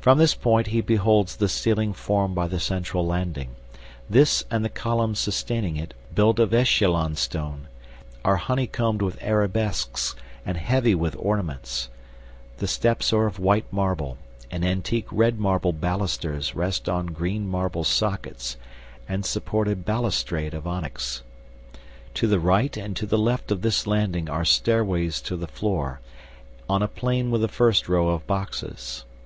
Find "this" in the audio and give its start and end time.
0.16-0.34, 4.08-4.42, 23.60-23.86